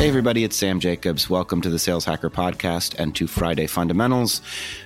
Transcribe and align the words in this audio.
Hey, 0.00 0.08
everybody, 0.08 0.44
it's 0.44 0.56
Sam 0.56 0.80
Jacobs. 0.80 1.28
Welcome 1.28 1.60
to 1.60 1.68
the 1.68 1.78
Sales 1.78 2.06
Hacker 2.06 2.30
Podcast 2.30 2.98
and 2.98 3.14
to 3.16 3.26
Friday 3.26 3.66
Fundamentals. 3.66 4.40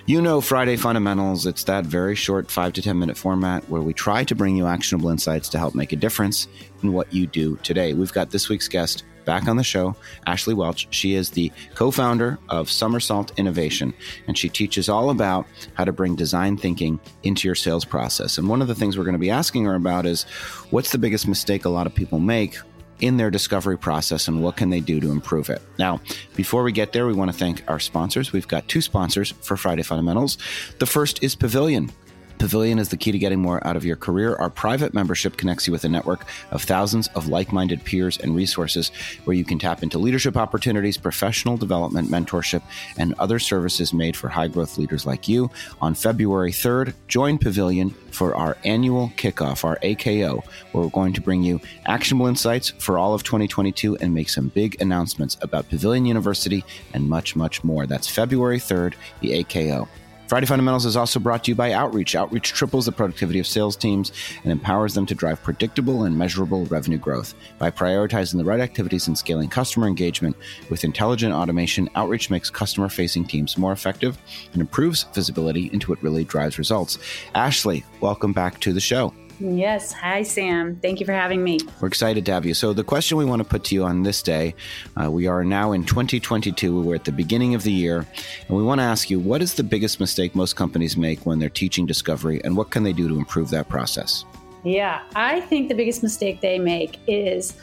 You 0.07 0.21
know, 0.21 0.41
Friday 0.41 0.77
Fundamentals, 0.77 1.47
it's 1.47 1.63
that 1.65 1.87
very 1.87 2.17
short 2.17 2.51
five 2.51 2.73
to 2.73 2.83
10 2.83 2.99
minute 2.99 3.17
format 3.17 3.63
where 3.71 3.81
we 3.81 3.95
try 3.95 4.25
to 4.25 4.35
bring 4.35 4.57
you 4.57 4.67
actionable 4.67 5.11
insights 5.11 5.49
to 5.51 5.59
help 5.59 5.77
make 5.77 5.93
a 5.93 5.97
difference 5.97 6.49
in 6.83 6.93
what 6.93 7.13
you 7.13 7.29
do 7.29 7.55
today. 7.63 7.93
We've 7.93 8.13
got 8.13 8.31
this 8.33 8.49
week's 8.49 8.67
guest 8.67 9.05
back 9.25 9.47
on 9.47 9.57
the 9.57 9.63
show, 9.63 9.95
Ashley 10.27 10.53
Welch. 10.53 10.89
She 10.91 11.15
is 11.15 11.31
the 11.31 11.53
co 11.77 11.93
founder 11.93 12.41
of 12.49 12.69
Somersault 12.69 13.39
Innovation, 13.39 13.95
and 14.27 14.37
she 14.37 14.49
teaches 14.49 14.89
all 14.89 15.11
about 15.11 15.47
how 15.75 15.85
to 15.85 15.93
bring 15.93 16.17
design 16.17 16.57
thinking 16.57 16.99
into 17.23 17.47
your 17.47 17.55
sales 17.55 17.85
process. 17.85 18.37
And 18.37 18.49
one 18.49 18.61
of 18.61 18.67
the 18.67 18.75
things 18.75 18.99
we're 18.99 19.05
going 19.05 19.13
to 19.13 19.21
be 19.21 19.31
asking 19.31 19.65
her 19.67 19.77
about 19.77 20.07
is 20.07 20.25
what's 20.71 20.91
the 20.91 20.99
biggest 20.99 21.29
mistake 21.29 21.65
a 21.65 21.69
lot 21.69 21.87
of 21.87 21.95
people 21.95 22.19
make 22.19 22.57
in 23.01 23.17
their 23.17 23.31
discovery 23.31 23.77
process 23.77 24.29
and 24.29 24.43
what 24.43 24.57
can 24.57 24.71
they 24.71 24.81
do 24.81 25.01
to 25.01 25.11
improve 25.11 25.51
it. 25.51 25.63
Now, 25.79 26.01
before 26.37 26.63
we 26.63 26.73
get 26.73 26.93
there, 26.93 27.07
we 27.07 27.13
want 27.13 27.31
to 27.31 27.37
thank 27.37 27.63
our 27.69 27.81
sponsors. 27.81 28.33
We've 28.33 28.49
got 28.49 28.69
two 28.69 28.81
sponsors 28.81 29.33
for 29.43 29.57
Friday 29.57 29.83
Fundamentals. 29.83 30.39
The 30.79 30.87
first 30.87 31.23
is 31.23 31.35
Pavilion. 31.35 31.91
Pavilion 32.39 32.79
is 32.79 32.89
the 32.89 32.97
key 32.97 33.13
to 33.13 33.19
getting 33.19 33.41
more 33.41 33.65
out 33.67 33.77
of 33.77 33.85
your 33.85 33.97
career. 33.97 34.37
Our 34.37 34.51
private 34.51 34.95
membership 34.95 35.37
connects 35.37 35.67
you 35.67 35.73
with 35.73 35.85
a 35.85 35.89
network 35.89 36.27
of 36.51 36.63
thousands 36.63 37.09
of 37.09 37.29
like 37.29 37.53
minded 37.53 37.85
peers 37.85 38.19
and 38.19 38.35
resources 38.35 38.91
where 39.25 39.37
you 39.37 39.45
can 39.45 39.59
tap 39.59 39.83
into 39.83 39.99
leadership 39.99 40.37
opportunities, 40.37 40.97
professional 40.97 41.57
development, 41.57 42.09
mentorship, 42.09 42.63
and 42.99 43.15
other 43.19 43.39
services 43.39 43.93
made 43.93 44.17
for 44.17 44.29
high 44.29 44.49
growth 44.49 44.79
leaders 44.79 45.07
like 45.07 45.29
you. 45.29 45.51
On 45.81 45.95
February 45.95 46.53
3rd, 46.53 46.95
join 47.09 47.39
Pavilion 47.39 47.91
for 48.11 48.35
our 48.35 48.57
annual 48.65 49.09
kickoff, 49.17 49.65
our 49.65 49.79
AKO, 49.83 50.45
where 50.73 50.85
we're 50.85 50.91
going 50.91 51.13
to 51.13 51.21
bring 51.21 51.43
you 51.43 51.61
actionable 51.87 52.27
insights 52.27 52.71
for 52.79 52.99
all 52.99 53.15
of 53.15 53.23
2022 53.25 53.97
and 53.97 54.15
make 54.15 54.29
some 54.29 54.49
big 54.49 54.81
announcements 54.81 55.37
about 55.43 55.69
Pavilion 55.69 56.07
University 56.07 56.65
and 56.93 57.09
much, 57.09 57.35
much 57.37 57.65
more. 57.65 57.87
That's 57.87 58.09
February 58.09 58.59
3rd, 58.59 58.95
the 59.21 59.45
AKO. 59.45 59.89
Friday 60.35 60.49
Fundamentals 60.49 60.85
is 60.85 60.97
also 60.97 61.21
brought 61.21 61.45
to 61.45 61.53
you 61.53 61.55
by 61.55 61.71
Outreach. 61.71 62.17
Outreach 62.17 62.53
triples 62.53 62.87
the 62.87 62.91
productivity 62.91 63.39
of 63.39 63.47
sales 63.47 63.77
teams 63.77 64.11
and 64.43 64.51
empowers 64.51 64.93
them 64.93 65.07
to 65.07 65.15
drive 65.15 65.41
predictable 65.45 66.03
and 66.03 66.19
measurable 66.19 66.65
revenue 66.65 66.99
growth. 66.99 67.37
By 67.57 67.71
prioritizing 67.71 68.39
the 68.39 68.45
right 68.45 68.59
activities 68.59 69.07
and 69.07 69.17
scaling 69.17 69.49
customer 69.49 69.87
engagement 69.87 70.37
with 70.71 70.83
intelligent 70.83 71.33
automation, 71.33 71.89
Outreach 71.95 72.31
makes 72.31 72.51
customer 72.51 72.89
facing 72.89 73.25
teams 73.27 73.57
more 73.57 73.71
effective 73.71 74.19
and 74.53 74.61
improves 74.61 75.05
visibility 75.15 75.71
into 75.73 75.89
what 75.89 76.03
really 76.03 76.25
drives 76.25 76.59
results. 76.59 76.99
Ashley, 77.37 77.85
welcome 78.01 78.33
back 78.33 78.59
to 78.59 78.73
the 78.73 78.81
show. 78.81 79.15
Yes. 79.41 79.93
Hi, 79.93 80.23
Sam. 80.23 80.77
Thank 80.77 81.01
you 81.01 81.07
for 81.07 81.13
having 81.13 81.43
me. 81.43 81.59
We're 81.81 81.89
excited 81.89 82.25
to 82.27 82.33
have 82.33 82.47
you. 82.47 82.55
So, 82.55 82.73
the 82.73 82.85
question 82.85 83.19
we 83.19 83.25
want 83.25 83.43
to 83.43 83.49
put 83.49 83.65
to 83.65 83.75
you 83.75 83.85
on 83.85 84.03
this 84.03 84.23
day 84.23 84.55
uh, 85.01 85.11
we 85.11 85.27
are 85.27 85.45
now 85.45 85.73
in 85.73 85.85
2022. 85.85 86.81
We're 86.81 86.95
at 86.95 87.05
the 87.05 87.13
beginning 87.13 87.55
of 87.55 87.63
the 87.63 87.73
year, 87.73 88.07
and 88.49 88.57
we 88.57 88.63
want 88.63 88.81
to 88.81 88.85
ask 88.85 89.11
you 89.11 89.19
what 89.19 89.43
is 89.43 89.55
the 89.55 89.63
biggest 89.63 90.01
mistake 90.01 90.35
most 90.35 90.57
companies 90.57 90.97
make 90.97 91.27
when 91.27 91.39
they're 91.39 91.49
teaching 91.49 91.87
discovery, 91.87 92.41
and 92.45 92.57
what 92.57 92.71
can 92.71 92.85
they 92.85 92.93
do 92.93 93.09
to 93.09 93.17
improve 93.17 93.51
that 93.51 93.69
process? 93.69 94.25
Yeah, 94.63 95.03
I 95.15 95.41
think 95.41 95.69
the 95.69 95.75
biggest 95.75 96.03
mistake 96.03 96.41
they 96.41 96.59
make 96.59 96.99
is 97.07 97.55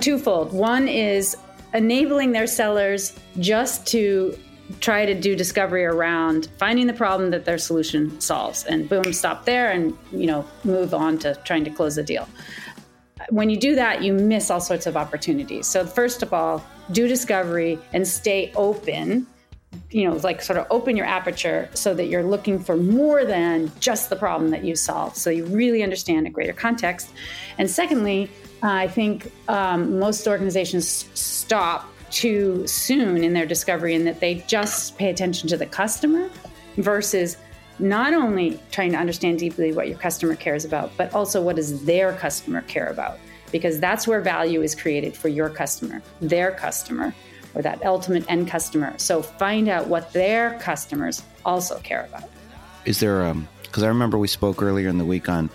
twofold. 0.00 0.52
One 0.52 0.86
is 0.86 1.36
enabling 1.72 2.32
their 2.32 2.46
sellers 2.46 3.14
just 3.38 3.86
to 3.88 4.38
try 4.80 5.06
to 5.06 5.14
do 5.14 5.36
discovery 5.36 5.84
around 5.84 6.48
finding 6.58 6.86
the 6.86 6.92
problem 6.92 7.30
that 7.30 7.44
their 7.44 7.58
solution 7.58 8.20
solves. 8.20 8.64
And 8.64 8.88
boom 8.88 9.12
stop 9.12 9.44
there 9.44 9.70
and 9.70 9.96
you 10.12 10.26
know 10.26 10.44
move 10.64 10.94
on 10.94 11.18
to 11.18 11.34
trying 11.44 11.64
to 11.64 11.70
close 11.70 11.96
the 11.96 12.02
deal. 12.02 12.28
When 13.30 13.50
you 13.50 13.56
do 13.56 13.74
that 13.74 14.02
you 14.02 14.12
miss 14.12 14.50
all 14.50 14.60
sorts 14.60 14.86
of 14.86 14.96
opportunities. 14.96 15.66
So 15.66 15.86
first 15.86 16.22
of 16.22 16.32
all 16.32 16.64
do 16.92 17.08
discovery 17.08 17.78
and 17.92 18.06
stay 18.06 18.52
open 18.54 19.26
you 19.90 20.08
know 20.08 20.16
like 20.16 20.40
sort 20.40 20.58
of 20.58 20.66
open 20.70 20.96
your 20.96 21.06
aperture 21.06 21.68
so 21.74 21.92
that 21.92 22.06
you're 22.06 22.22
looking 22.22 22.58
for 22.58 22.76
more 22.76 23.24
than 23.24 23.70
just 23.80 24.08
the 24.08 24.16
problem 24.16 24.50
that 24.50 24.64
you 24.64 24.74
solve 24.74 25.14
so 25.16 25.28
you 25.28 25.44
really 25.46 25.82
understand 25.82 26.26
a 26.26 26.30
greater 26.30 26.52
context. 26.52 27.10
And 27.58 27.70
secondly 27.70 28.30
i 28.62 28.88
think 28.88 29.30
um, 29.48 29.98
most 29.98 30.26
organizations 30.26 30.86
stop 31.14 31.92
too 32.10 32.66
soon 32.66 33.22
in 33.22 33.32
their 33.32 33.46
discovery 33.46 33.94
and 33.94 34.06
that 34.06 34.20
they 34.20 34.36
just 34.46 34.96
pay 34.96 35.10
attention 35.10 35.48
to 35.48 35.56
the 35.56 35.66
customer 35.66 36.30
versus 36.76 37.36
not 37.78 38.14
only 38.14 38.58
trying 38.70 38.90
to 38.92 38.98
understand 38.98 39.38
deeply 39.38 39.72
what 39.72 39.88
your 39.88 39.98
customer 39.98 40.34
cares 40.34 40.64
about, 40.64 40.90
but 40.96 41.12
also 41.14 41.42
what 41.42 41.56
does 41.56 41.84
their 41.84 42.12
customer 42.14 42.62
care 42.62 42.88
about? 42.88 43.18
Because 43.52 43.78
that's 43.78 44.06
where 44.06 44.20
value 44.20 44.62
is 44.62 44.74
created 44.74 45.16
for 45.16 45.28
your 45.28 45.48
customer, 45.50 46.02
their 46.20 46.52
customer, 46.52 47.14
or 47.54 47.62
that 47.62 47.84
ultimate 47.84 48.24
end 48.28 48.48
customer. 48.48 48.94
So 48.98 49.22
find 49.22 49.68
out 49.68 49.88
what 49.88 50.12
their 50.12 50.58
customers 50.60 51.22
also 51.44 51.78
care 51.80 52.04
about. 52.04 52.28
Is 52.84 53.00
there 53.00 53.24
um 53.24 53.48
because 53.62 53.82
I 53.82 53.88
remember 53.88 54.16
we 54.16 54.28
spoke 54.28 54.62
earlier 54.62 54.88
in 54.88 54.96
the 54.96 55.04
week 55.04 55.28
on 55.28 55.50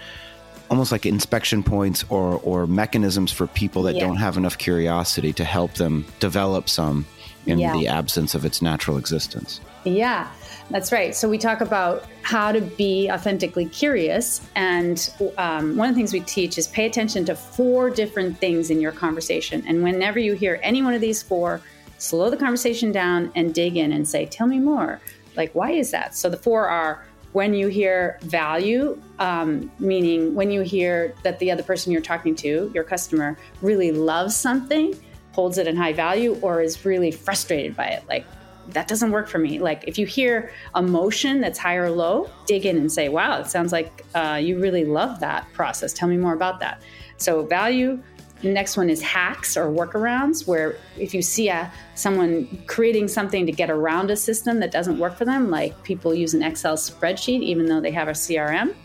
almost 0.72 0.92
like 0.92 1.06
inspection 1.06 1.62
points 1.62 2.06
or 2.10 2.40
or 2.44 2.66
mechanisms 2.66 3.32
for 3.32 3.46
people 3.46 3.84
that 3.84 3.96
yeah. 3.96 4.08
don't 4.08 4.16
have 4.16 4.38
enough 4.38 4.58
curiosity 4.58 5.34
to 5.34 5.44
help 5.44 5.74
them 5.74 6.06
develop 6.20 6.70
some 6.70 7.06
in 7.46 7.60
yeah. 7.60 7.74
the 7.74 7.88
absence 7.88 8.34
of 8.34 8.46
its 8.46 8.62
natural 8.62 8.98
existence. 8.98 9.60
Yeah, 9.84 10.32
that's 10.70 10.92
right. 10.92 11.14
So 11.16 11.28
we 11.28 11.38
talk 11.38 11.60
about 11.60 12.06
how 12.22 12.52
to 12.52 12.62
be 12.62 13.10
authentically 13.12 13.66
curious, 13.66 14.42
and 14.56 15.10
um, 15.38 15.76
one 15.76 15.90
of 15.90 15.96
the 15.96 16.00
things 16.00 16.14
we 16.14 16.22
teach 16.22 16.58
is 16.58 16.68
pay 16.68 16.86
attention 16.86 17.26
to 17.26 17.36
four 17.36 17.90
different 17.90 18.38
things 18.38 18.70
in 18.70 18.80
your 18.80 18.92
conversation. 18.92 19.64
And 19.68 19.84
whenever 19.84 20.20
you 20.20 20.34
hear 20.34 20.60
any 20.64 20.82
one 20.82 20.94
of 20.94 21.02
these 21.02 21.22
four, 21.22 21.62
slow 21.98 22.30
the 22.30 22.38
conversation 22.38 22.92
down 22.92 23.32
and 23.36 23.54
dig 23.54 23.76
in 23.76 23.92
and 23.92 24.08
say, 24.08 24.26
"Tell 24.26 24.48
me 24.48 24.60
more." 24.60 25.02
Like, 25.36 25.54
why 25.54 25.72
is 25.72 25.92
that? 25.92 26.16
So 26.16 26.30
the 26.30 26.38
four 26.38 26.68
are 26.68 27.04
when 27.34 27.54
you 27.54 27.68
hear 27.68 28.20
value, 28.24 29.02
um, 29.20 29.72
meaning 29.80 30.36
when 30.36 30.52
you 30.52 30.62
hear 30.62 31.14
that 31.24 31.40
the 31.40 31.50
other 31.52 31.64
person 31.64 31.92
you're 31.92 32.02
talking 32.02 32.36
to, 32.36 32.70
your 32.74 32.84
customer, 32.84 33.38
really 33.62 33.92
loves 33.92 34.36
something, 34.36 34.94
holds 35.32 35.58
it 35.58 35.68
in 35.68 35.76
high 35.76 35.94
value, 35.94 36.38
or 36.42 36.62
is 36.62 36.84
really 36.86 37.12
frustrated 37.12 37.76
by 37.76 37.88
it, 37.88 38.04
like 38.10 38.26
that 38.70 38.88
doesn't 38.88 39.12
work 39.12 39.28
for 39.28 39.40
me. 39.40 39.60
Like 39.60 39.84
if 39.88 39.98
you 39.98 40.06
hear 40.06 40.52
emotion 40.76 41.42
that's 41.42 41.58
high 41.58 41.76
or 41.76 41.90
low, 41.90 42.30
dig 42.46 42.66
in 42.66 42.78
and 42.78 42.92
say, 42.92 43.10
wow, 43.10 43.40
it 43.40 43.48
sounds 43.48 43.72
like 43.72 44.06
uh, 44.14 44.40
you 44.42 44.60
really 44.60 44.86
love 44.86 45.20
that 45.20 45.52
process. 45.54 45.94
Tell 45.94 46.08
me 46.08 46.18
more 46.18 46.34
about 46.34 46.60
that. 46.60 46.82
So 47.18 47.46
value, 47.46 48.02
next 48.44 48.78
one 48.78 48.90
is 48.90 49.02
hacks 49.02 49.56
or 49.56 49.66
workarounds, 49.66 50.48
where 50.48 50.78
if 50.98 51.14
you 51.14 51.22
see 51.22 51.50
a, 51.50 51.72
someone 51.96 52.64
creating 52.68 53.08
something 53.08 53.46
to 53.46 53.52
get 53.52 53.70
around 53.70 54.12
a 54.12 54.16
system 54.16 54.60
that 54.60 54.72
doesn't 54.72 54.98
work 54.98 55.16
for 55.16 55.26
them, 55.26 55.50
like 55.50 55.82
people 55.84 56.14
use 56.14 56.34
an 56.34 56.42
Excel 56.42 56.76
spreadsheet 56.76 57.42
even 57.42 57.66
though 57.66 57.82
they 57.82 57.92
have 57.92 58.08
a 58.08 58.12
CRM, 58.12 58.76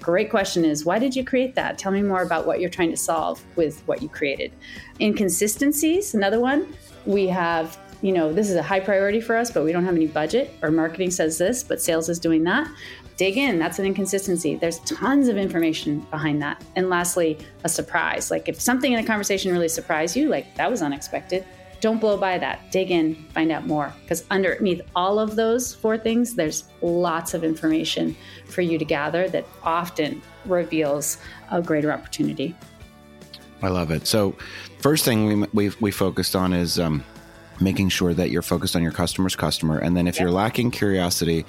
great 0.00 0.30
question 0.30 0.64
is 0.64 0.84
why 0.84 0.98
did 0.98 1.16
you 1.16 1.24
create 1.24 1.54
that? 1.54 1.78
Tell 1.78 1.92
me 1.92 2.02
more 2.02 2.22
about 2.22 2.46
what 2.46 2.60
you're 2.60 2.70
trying 2.70 2.90
to 2.90 2.96
solve 2.96 3.42
with 3.56 3.80
what 3.86 4.02
you 4.02 4.08
created. 4.08 4.52
Inconsistencies, 5.00 6.14
another 6.14 6.40
one. 6.40 6.74
We 7.06 7.26
have 7.28 7.78
you 8.02 8.12
know, 8.12 8.32
this 8.32 8.50
is 8.50 8.56
a 8.56 8.62
high 8.62 8.80
priority 8.80 9.20
for 9.20 9.36
us, 9.36 9.50
but 9.50 9.64
we 9.64 9.72
don't 9.72 9.84
have 9.84 9.94
any 9.94 10.06
budget, 10.06 10.52
or 10.62 10.70
marketing 10.70 11.10
says 11.10 11.38
this, 11.38 11.62
but 11.62 11.80
sales 11.80 12.08
is 12.08 12.18
doing 12.18 12.44
that 12.44 12.68
dig 13.16 13.38
in. 13.38 13.58
That's 13.58 13.78
an 13.78 13.86
inconsistency. 13.86 14.56
There's 14.56 14.78
tons 14.80 15.28
of 15.28 15.36
information 15.36 16.00
behind 16.10 16.40
that. 16.42 16.62
And 16.76 16.90
lastly, 16.90 17.38
a 17.64 17.68
surprise. 17.68 18.30
Like 18.30 18.48
if 18.48 18.60
something 18.60 18.92
in 18.92 18.98
a 18.98 19.04
conversation 19.04 19.52
really 19.52 19.68
surprised 19.68 20.16
you, 20.16 20.28
like 20.28 20.54
that 20.56 20.70
was 20.70 20.82
unexpected, 20.82 21.44
don't 21.80 21.98
blow 21.98 22.16
by 22.16 22.38
that. 22.38 22.70
Dig 22.70 22.90
in, 22.90 23.14
find 23.34 23.52
out 23.52 23.66
more. 23.66 23.92
Because 24.02 24.24
underneath 24.30 24.80
all 24.94 25.18
of 25.18 25.36
those 25.36 25.74
four 25.74 25.98
things, 25.98 26.34
there's 26.34 26.64
lots 26.82 27.34
of 27.34 27.44
information 27.44 28.16
for 28.46 28.62
you 28.62 28.78
to 28.78 28.84
gather 28.84 29.28
that 29.28 29.46
often 29.62 30.22
reveals 30.46 31.18
a 31.50 31.60
greater 31.60 31.92
opportunity. 31.92 32.54
I 33.62 33.68
love 33.68 33.90
it. 33.90 34.06
So, 34.06 34.34
first 34.80 35.04
thing 35.04 35.26
we 35.26 35.46
we, 35.68 35.74
we 35.80 35.90
focused 35.90 36.36
on 36.36 36.52
is 36.52 36.78
um, 36.78 37.02
making 37.60 37.88
sure 37.88 38.14
that 38.14 38.30
you're 38.30 38.42
focused 38.42 38.76
on 38.76 38.82
your 38.82 38.92
customer's 38.92 39.36
customer. 39.36 39.78
And 39.78 39.96
then 39.96 40.06
if 40.06 40.16
yep. 40.16 40.22
you're 40.22 40.30
lacking 40.30 40.70
curiosity, 40.70 41.44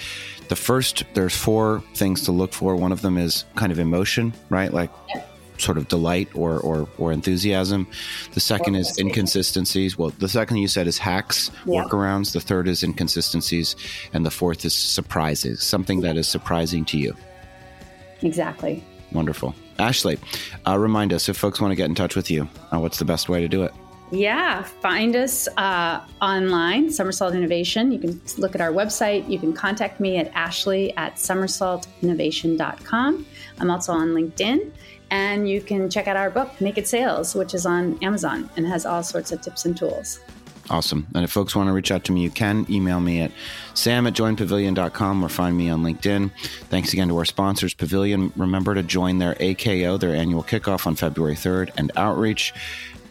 the 0.50 0.56
first, 0.56 1.04
there's 1.14 1.36
four 1.36 1.84
things 1.94 2.24
to 2.24 2.32
look 2.32 2.54
for. 2.54 2.76
One 2.76 2.92
of 2.92 3.02
them 3.02 3.18
is 3.18 3.46
kind 3.56 3.72
of 3.72 3.80
emotion, 3.80 4.34
right? 4.50 4.72
Like 4.74 4.90
yep. 5.14 5.30
sort 5.58 5.78
of 5.78 5.88
delight 5.88 6.30
or, 6.34 6.60
or, 6.60 6.88
or 6.98 7.12
enthusiasm. 7.12 7.88
The 8.34 8.40
second 8.40 8.76
is 8.76 8.98
inconsistencies. 8.98 9.98
Well, 9.98 10.12
the 10.20 10.30
second 10.30 10.58
you 10.58 10.68
said 10.68 10.88
is 10.88 10.98
hacks, 10.98 11.52
workarounds. 11.66 12.34
The 12.34 12.42
third 12.42 12.68
is 12.68 12.84
inconsistencies. 12.84 13.76
And 14.14 14.26
the 14.26 14.32
fourth 14.32 14.64
is 14.66 14.74
surprises, 14.74 15.62
something 15.62 16.02
that 16.02 16.18
is 16.18 16.28
surprising 16.28 16.86
to 16.86 16.98
you. 16.98 17.16
Exactly. 18.22 18.84
Wonderful. 19.12 19.56
Ashley, 19.80 20.18
uh, 20.66 20.78
remind 20.78 21.14
us 21.14 21.30
if 21.30 21.38
folks 21.38 21.62
want 21.62 21.72
to 21.72 21.76
get 21.76 21.86
in 21.86 21.96
touch 21.96 22.16
with 22.16 22.32
you, 22.32 22.50
uh, 22.74 22.80
what's 22.80 22.98
the 22.98 23.06
best 23.06 23.30
way 23.30 23.42
to 23.42 23.48
do 23.48 23.64
it? 23.64 23.72
Yeah, 24.10 24.64
find 24.64 25.18
us 25.18 25.50
uh, 25.58 26.02
online, 26.22 26.90
Somersault 26.90 27.36
Innovation. 27.36 27.92
You 27.92 28.00
can 28.00 28.22
look 28.38 28.56
at 28.56 28.62
our 28.62 28.72
website. 28.72 29.30
You 29.30 29.38
can 29.38 29.52
contact 29.52 30.00
me 30.00 30.16
at 30.18 30.32
ashley 30.34 30.96
at 30.96 31.16
somersaultinnovation.com. 31.16 33.26
I'm 33.60 33.72
also 33.72 33.92
on 33.92 34.10
LinkedIn. 34.10 34.72
And 35.10 35.50
you 35.50 35.62
can 35.62 35.90
check 35.90 36.08
out 36.08 36.18
our 36.18 36.30
book, 36.30 36.60
Naked 36.60 36.88
Sales, 36.88 37.36
which 37.36 37.54
is 37.54 37.66
on 37.66 37.98
Amazon 38.04 38.50
and 38.58 38.68
has 38.68 38.86
all 38.86 39.04
sorts 39.04 39.32
of 39.32 39.40
tips 39.42 39.66
and 39.66 39.78
tools. 39.78 40.20
Awesome. 40.70 41.08
And 41.16 41.24
if 41.24 41.32
folks 41.32 41.56
want 41.56 41.68
to 41.68 41.74
reach 41.74 41.92
out 41.92 42.04
to 42.06 42.12
me, 42.12 42.22
you 42.22 42.30
can 42.30 42.66
email 42.70 43.00
me 43.00 43.22
at 43.22 43.32
sam 43.74 44.06
at 44.06 44.14
joinpavilion.com 44.14 45.24
or 45.24 45.30
find 45.30 45.58
me 45.58 45.70
on 45.70 45.82
LinkedIn. 45.82 46.30
Thanks 46.70 46.92
again 46.92 47.08
to 47.08 47.18
our 47.18 47.26
sponsors, 47.26 47.74
Pavilion. 47.74 48.34
Remember 48.36 48.76
to 48.76 48.84
join 48.84 49.20
their 49.20 49.36
AKO, 49.36 49.98
their 49.98 50.14
annual 50.14 50.44
kickoff 50.44 50.86
on 50.86 50.96
February 50.96 51.36
3rd, 51.36 51.72
and 51.78 51.94
Outreach, 51.96 52.54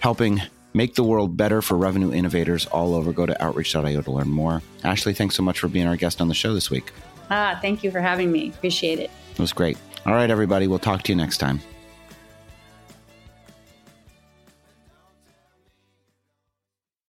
helping 0.01 0.43
make 0.77 0.95
the 0.95 1.03
world 1.03 1.37
better 1.37 1.63
for 1.63 1.77
revenue 1.77 2.13
innovators 2.13 2.67
all 2.67 2.95
over. 2.95 3.13
Go 3.13 3.27
to 3.27 3.43
outreach.io 3.43 4.03
to 4.03 4.11
learn 4.11 4.29
more. 4.29 4.63
Ashley, 4.85 5.15
thanks 5.15 5.35
so 5.35 5.43
much 5.43 5.59
for 5.59 5.69
being 5.69 5.87
our 5.87 5.97
guest 5.97 6.21
on 6.21 6.29
the 6.29 6.35
show 6.35 6.53
this 6.55 6.71
week. 6.71 6.93
Ah, 7.31 7.59
thank 7.61 7.83
you 7.83 7.91
for 7.91 8.01
having 8.01 8.31
me. 8.31 8.51
Appreciate 8.51 8.99
it. 8.99 9.11
It 9.33 9.41
was 9.41 9.53
great. 9.53 9.79
All 10.05 10.13
right, 10.13 10.31
everybody. 10.31 10.69
We'll 10.69 10.79
talk 10.79 11.03
to 11.05 11.13
you 11.13 11.17
next 11.17 11.39
time. 11.39 11.61